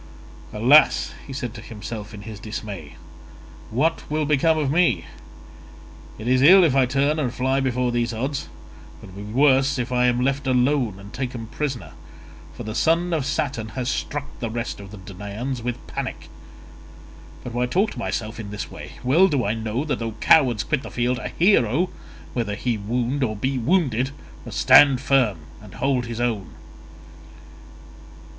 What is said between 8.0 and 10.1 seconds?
odds, but it will be worse if I